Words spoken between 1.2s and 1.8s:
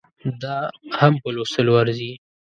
په لوستلو